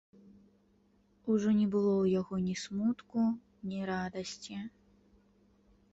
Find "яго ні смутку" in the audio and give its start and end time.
2.21-3.21